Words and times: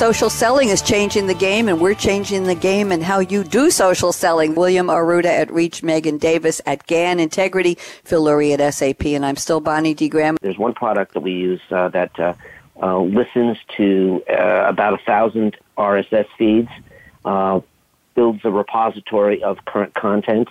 social 0.00 0.30
selling 0.30 0.70
is 0.70 0.80
changing 0.80 1.26
the 1.26 1.34
game, 1.34 1.68
and 1.68 1.78
we're 1.78 1.92
changing 1.92 2.44
the 2.44 2.54
game 2.54 2.90
and 2.90 3.02
how 3.02 3.18
you 3.18 3.44
do 3.44 3.70
social 3.70 4.12
selling. 4.12 4.54
William 4.54 4.86
Arruda 4.86 5.26
at 5.26 5.52
Reach, 5.52 5.82
Megan 5.82 6.16
Davis 6.16 6.58
at 6.64 6.86
GAN 6.86 7.20
Integrity, 7.20 7.74
Phil 7.74 8.24
Lurie 8.24 8.58
at 8.58 8.72
SAP, 8.72 9.04
and 9.04 9.26
I'm 9.26 9.36
still 9.36 9.60
Bonnie 9.60 9.92
D. 9.92 10.08
Graham. 10.08 10.38
There's 10.40 10.56
one 10.56 10.72
product 10.72 11.12
that 11.12 11.20
we 11.20 11.32
use 11.32 11.60
uh, 11.70 11.88
that 11.88 12.18
uh, 12.18 12.32
uh, 12.82 12.98
listens 13.00 13.58
to 13.76 14.24
uh, 14.30 14.64
about 14.66 14.94
a 14.94 15.04
thousand 15.04 15.58
RSS 15.76 16.28
feeds, 16.38 16.70
uh, 17.26 17.60
builds 18.14 18.40
a 18.44 18.50
repository 18.50 19.42
of 19.42 19.66
current 19.66 19.92
content, 19.92 20.48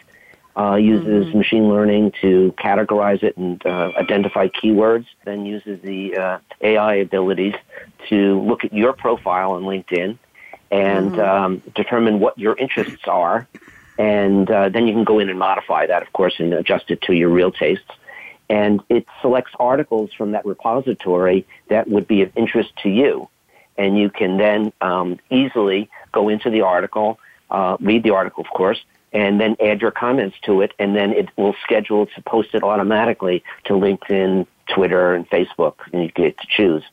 uh, 0.60 0.76
uses 0.76 1.28
mm-hmm. 1.28 1.38
machine 1.38 1.70
learning 1.70 2.12
to 2.22 2.54
categorize 2.58 3.24
it 3.24 3.38
and 3.38 3.66
uh, 3.66 3.92
identify 3.96 4.50
keywords, 4.50 5.06
then 5.24 5.46
uses 5.46 5.82
the 5.82 6.18
uh, 6.18 6.40
AI 6.62 6.96
abilities 6.96 7.56
to 8.10 8.42
look 8.42 8.66
at 8.66 8.74
your 8.74 8.92
profile 8.92 9.54
on 9.54 9.64
LinkedIn 9.64 10.18
and 10.70 11.12
mm-hmm. 11.12 11.20
um, 11.22 11.62
determine 11.76 12.20
what 12.20 12.38
your 12.38 12.58
interests 12.58 13.08
are. 13.08 13.48
And 13.98 14.50
uh, 14.52 14.70
then 14.70 14.86
you 14.86 14.94
can 14.94 15.06
go 15.06 15.20
in 15.20 15.30
and 15.30 15.40
modify 15.40 15.88
that, 15.88 16.02
of 16.02 16.12
course, 16.12 16.36
and 16.40 16.54
adjust 16.54 16.92
it 16.92 17.02
to 17.04 17.14
your 17.14 17.30
real 17.30 17.52
tastes. 17.52 17.92
And 18.50 18.82
it 18.90 19.06
selects 19.22 19.52
articles 19.60 20.12
from 20.14 20.32
that 20.32 20.46
repository 20.46 21.46
that 21.70 21.88
would 21.88 22.08
be 22.08 22.22
of 22.22 22.36
interest 22.36 22.72
to 22.84 22.90
you. 22.90 23.30
And 23.78 23.98
you 23.98 24.10
can 24.10 24.38
then 24.38 24.74
um, 24.82 25.20
easily 25.30 25.90
go 26.12 26.28
into 26.28 26.50
the 26.50 26.62
article, 26.62 27.18
uh, 27.50 27.78
read 27.80 28.04
the 28.04 28.10
article, 28.10 28.44
of 28.44 28.50
course, 28.50 28.84
and 29.12 29.40
then 29.40 29.56
add 29.60 29.82
your 29.82 29.92
comments 29.92 30.38
to 30.44 30.62
it, 30.62 30.74
and 30.80 30.96
then 30.96 31.12
it 31.12 31.30
will 31.38 31.56
schedule 31.64 32.06
to 32.08 32.22
post 32.24 32.50
it 32.54 32.64
automatically 32.64 33.44
to 33.66 33.74
LinkedIn, 33.74 34.46
Twitter, 34.68 35.14
and 35.14 35.30
Facebook, 35.30 35.76
and 35.92 36.04
you 36.04 36.10
get 36.10 36.38
to 36.38 36.48
choose. 36.48 36.84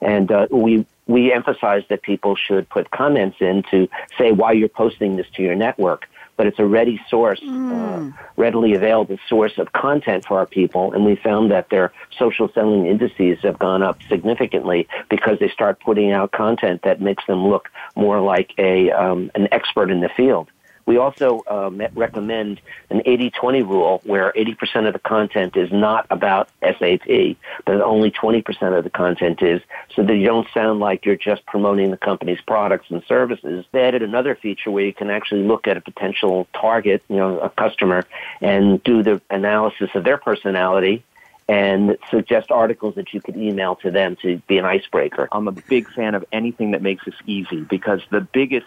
And 0.00 0.30
uh, 0.30 0.46
we 0.50 0.86
we 1.06 1.32
emphasize 1.32 1.84
that 1.88 2.02
people 2.02 2.34
should 2.34 2.68
put 2.68 2.90
comments 2.90 3.36
in 3.40 3.62
to 3.70 3.88
say 4.18 4.32
why 4.32 4.52
you're 4.52 4.68
posting 4.68 5.16
this 5.16 5.26
to 5.36 5.42
your 5.42 5.54
network. 5.54 6.08
But 6.36 6.46
it's 6.46 6.58
a 6.58 6.66
ready 6.66 7.00
source, 7.08 7.40
mm. 7.40 8.12
uh, 8.12 8.24
readily 8.36 8.74
available 8.74 9.16
source 9.26 9.56
of 9.56 9.72
content 9.72 10.26
for 10.26 10.38
our 10.38 10.44
people, 10.44 10.92
and 10.92 11.02
we 11.02 11.16
found 11.16 11.50
that 11.50 11.70
their 11.70 11.94
social 12.18 12.50
selling 12.52 12.86
indices 12.86 13.38
have 13.42 13.58
gone 13.58 13.82
up 13.82 14.02
significantly 14.10 14.86
because 15.08 15.38
they 15.38 15.48
start 15.48 15.80
putting 15.80 16.12
out 16.12 16.32
content 16.32 16.82
that 16.82 17.00
makes 17.00 17.24
them 17.26 17.46
look 17.46 17.70
more 17.94 18.20
like 18.20 18.52
a 18.58 18.90
um, 18.90 19.30
an 19.34 19.48
expert 19.50 19.90
in 19.90 20.00
the 20.00 20.10
field. 20.10 20.50
We 20.86 20.98
also 20.98 21.42
uh, 21.48 21.70
recommend 21.94 22.60
an 22.90 23.00
80-20 23.00 23.68
rule 23.68 24.00
where 24.04 24.32
80% 24.32 24.86
of 24.86 24.92
the 24.92 25.00
content 25.00 25.56
is 25.56 25.72
not 25.72 26.06
about 26.10 26.48
SAP, 26.62 27.36
but 27.64 27.80
only 27.80 28.12
20% 28.12 28.78
of 28.78 28.84
the 28.84 28.90
content 28.90 29.42
is, 29.42 29.60
so 29.94 30.04
that 30.04 30.14
you 30.14 30.24
don't 30.24 30.46
sound 30.54 30.78
like 30.78 31.04
you're 31.04 31.16
just 31.16 31.44
promoting 31.44 31.90
the 31.90 31.96
company's 31.96 32.40
products 32.46 32.86
and 32.90 33.02
services. 33.08 33.64
They 33.72 33.82
added 33.82 34.02
another 34.02 34.36
feature 34.36 34.70
where 34.70 34.84
you 34.84 34.94
can 34.94 35.10
actually 35.10 35.42
look 35.42 35.66
at 35.66 35.76
a 35.76 35.80
potential 35.80 36.46
target, 36.52 37.02
you 37.08 37.16
know, 37.16 37.40
a 37.40 37.50
customer, 37.50 38.06
and 38.40 38.82
do 38.84 39.02
the 39.02 39.20
analysis 39.28 39.90
of 39.94 40.04
their 40.04 40.18
personality 40.18 41.02
and 41.48 41.96
suggest 42.10 42.50
articles 42.50 42.96
that 42.96 43.12
you 43.12 43.20
could 43.20 43.36
email 43.36 43.76
to 43.76 43.90
them 43.90 44.16
to 44.22 44.38
be 44.48 44.58
an 44.58 44.64
icebreaker. 44.64 45.28
I'm 45.30 45.46
a 45.46 45.52
big 45.52 45.88
fan 45.92 46.14
of 46.14 46.24
anything 46.32 46.72
that 46.72 46.82
makes 46.82 47.04
this 47.04 47.14
easy 47.26 47.60
because 47.60 48.02
the 48.10 48.20
biggest 48.20 48.66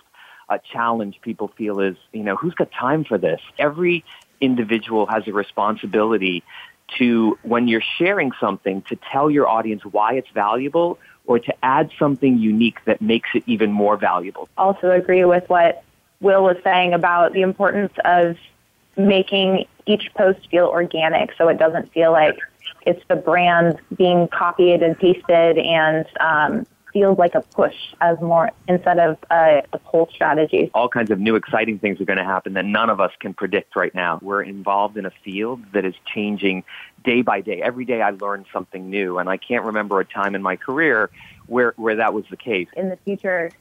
a 0.49 0.59
challenge 0.59 1.19
people 1.21 1.49
feel 1.49 1.79
is, 1.79 1.95
you 2.11 2.23
know, 2.23 2.35
who's 2.35 2.53
got 2.53 2.71
time 2.71 3.03
for 3.03 3.17
this? 3.17 3.41
Every 3.57 4.03
individual 4.41 5.05
has 5.05 5.27
a 5.27 5.33
responsibility 5.33 6.43
to, 6.97 7.37
when 7.43 7.67
you're 7.67 7.83
sharing 7.97 8.31
something, 8.39 8.81
to 8.83 8.97
tell 9.11 9.29
your 9.29 9.47
audience 9.47 9.83
why 9.85 10.13
it's 10.13 10.29
valuable 10.29 10.97
or 11.25 11.39
to 11.39 11.53
add 11.63 11.91
something 11.99 12.39
unique 12.39 12.83
that 12.85 13.01
makes 13.01 13.29
it 13.35 13.43
even 13.45 13.71
more 13.71 13.97
valuable. 13.97 14.49
Also 14.57 14.89
agree 14.89 15.25
with 15.25 15.47
what 15.49 15.83
Will 16.21 16.43
was 16.43 16.57
saying 16.63 16.93
about 16.93 17.33
the 17.33 17.41
importance 17.41 17.93
of 18.03 18.35
making 18.97 19.65
each 19.85 20.11
post 20.15 20.49
feel 20.49 20.65
organic 20.65 21.31
so 21.37 21.47
it 21.47 21.57
doesn't 21.57 21.91
feel 21.93 22.11
like 22.11 22.37
it's 22.85 23.01
the 23.07 23.15
brand 23.15 23.77
being 23.95 24.27
copied 24.27 24.81
and 24.83 24.97
pasted 24.97 25.57
and 25.57 26.05
um, 26.19 26.65
feels 26.93 27.17
like 27.17 27.35
a 27.35 27.41
push 27.41 27.75
as 28.01 28.19
more 28.19 28.51
instead 28.67 28.99
of 28.99 29.17
a, 29.31 29.63
a 29.73 29.77
pull 29.79 30.09
strategy. 30.11 30.71
All 30.73 30.89
kinds 30.89 31.11
of 31.11 31.19
new 31.19 31.35
exciting 31.35 31.79
things 31.79 31.99
are 32.01 32.05
going 32.05 32.17
to 32.17 32.23
happen 32.23 32.53
that 32.53 32.65
none 32.65 32.89
of 32.89 32.99
us 32.99 33.11
can 33.19 33.33
predict 33.33 33.75
right 33.75 33.93
now. 33.93 34.19
We're 34.21 34.43
involved 34.43 34.97
in 34.97 35.05
a 35.05 35.11
field 35.23 35.61
that 35.73 35.85
is 35.85 35.95
changing 36.13 36.63
day 37.03 37.21
by 37.21 37.41
day. 37.41 37.61
Every 37.61 37.85
day 37.85 38.01
I 38.01 38.11
learn 38.11 38.45
something 38.51 38.89
new, 38.89 39.17
and 39.19 39.29
I 39.29 39.37
can't 39.37 39.65
remember 39.65 39.99
a 39.99 40.05
time 40.05 40.35
in 40.35 40.41
my 40.41 40.55
career 40.55 41.09
where, 41.47 41.73
where 41.77 41.95
that 41.95 42.13
was 42.13 42.25
the 42.29 42.37
case. 42.37 42.67
In 42.75 42.89
the 42.89 42.97
future, 42.97 43.51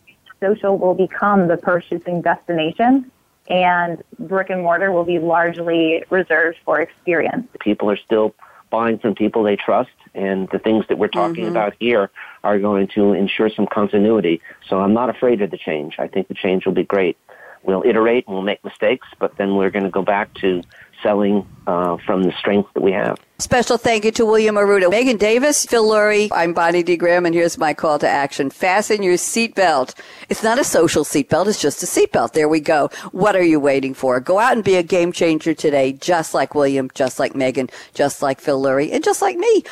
social 0.41 0.79
will 0.79 0.95
become 0.95 1.49
the 1.49 1.57
purchasing 1.57 2.23
destination 2.23 3.11
and 3.49 4.03
brick 4.19 4.51
and 4.51 4.63
mortar 4.63 4.93
will 4.93 5.05
be 5.05 5.19
largely 5.19 6.05
reserved 6.11 6.59
for 6.65 6.81
experience. 6.81 7.49
People 7.61 7.91
are 7.91 7.97
still 7.97 8.35
buying 8.71 8.99
from 8.99 9.15
people 9.15 9.43
they 9.43 9.57
trust, 9.57 9.91
and 10.15 10.49
the 10.51 10.59
things 10.59 10.85
that 10.89 10.99
we're 10.99 11.09
talking 11.09 11.45
mm-hmm. 11.45 11.57
about 11.57 11.75
here 11.79 12.11
are 12.45 12.59
going 12.59 12.89
to 12.95 13.13
ensure 13.13 13.51
some 13.51 13.67
continuity. 13.67 14.41
So 14.69 14.81
I'm 14.81 14.95
not 14.95 15.11
afraid 15.11 15.43
of 15.43 15.51
the 15.51 15.59
change. 15.59 15.97
I 15.99 16.09
think 16.09 16.29
the 16.29 16.35
change 16.35 16.67
will 16.67 16.75
be 16.75 16.85
great. 16.85 17.17
We'll 17.63 17.83
iterate 17.85 18.27
and 18.27 18.35
we'll 18.35 18.45
make 18.45 18.65
mistakes, 18.65 19.07
but 19.19 19.37
then 19.37 19.57
we're 19.57 19.71
going 19.71 19.85
to 19.85 19.91
go 19.91 20.03
back 20.03 20.33
to 20.35 20.63
selling 21.03 21.47
uh, 21.67 21.97
from 22.05 22.23
the 22.23 22.33
strength 22.33 22.71
that 22.75 22.83
we 22.83 22.93
have. 22.93 23.19
Special 23.39 23.79
thank 23.79 24.05
you 24.05 24.11
to 24.13 24.27
William 24.27 24.57
Arruda, 24.57 24.91
Megan 24.91 25.17
Davis, 25.17 25.65
Phil 25.65 25.85
Lurie. 25.85 26.29
I'm 26.33 26.53
Bonnie 26.53 26.83
D. 26.83 26.97
Graham, 26.97 27.25
and 27.25 27.35
here's 27.35 27.57
my 27.57 27.73
call 27.73 27.99
to 28.01 28.09
action. 28.09 28.51
Fasten 28.51 29.03
your 29.03 29.15
seatbelt. 29.15 29.95
It's 30.29 30.43
not 30.43 30.59
a 30.59 30.65
social 30.65 31.05
seatbelt, 31.05 31.47
it's 31.47 31.61
just 31.61 31.83
a 31.83 31.87
seatbelt. 31.87 32.33
There 32.33 32.49
we 32.49 32.61
go. 32.61 32.91
What 33.13 33.37
are 33.37 33.43
you 33.43 33.61
waiting 33.61 33.95
for? 33.95 34.19
Go 34.19 34.39
out 34.39 34.55
and 34.55 34.65
be 34.65 34.75
a 34.75 34.83
game 34.83 35.13
changer 35.13 35.55
today, 35.55 35.93
just 35.93 36.35
like 36.35 36.55
William, 36.55 36.91
just 36.95 37.21
like 37.21 37.37
Megan, 37.37 37.71
just 37.95 38.23
like 38.23 38.41
Phil 38.41 38.61
Lurie, 38.61 38.93
and 38.93 39.05
just 39.05 39.23
like 39.23 39.37
me. 39.37 39.63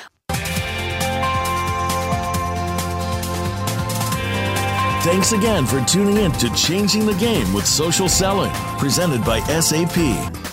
Thanks 5.06 5.30
again 5.30 5.66
for 5.66 5.80
tuning 5.84 6.16
in 6.16 6.32
to 6.32 6.52
Changing 6.56 7.06
the 7.06 7.14
Game 7.14 7.52
with 7.52 7.64
Social 7.64 8.08
Selling, 8.08 8.50
presented 8.76 9.24
by 9.24 9.38
SAP. 9.60 10.45